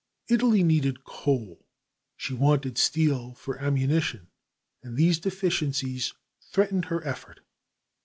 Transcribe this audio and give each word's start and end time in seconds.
Italy 0.29 0.63
needed 0.63 1.03
coal, 1.03 1.63
she 2.17 2.33
wanted 2.33 2.79
steel 2.79 3.35
for 3.35 3.59
ammunition, 3.59 4.31
and 4.81 4.97
these 4.97 5.19
deficiencies 5.19 6.15
threatened 6.49 6.85
her 6.85 7.05
effort. 7.05 7.41